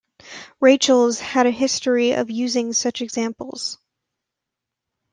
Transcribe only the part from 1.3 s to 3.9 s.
a history of using such examples.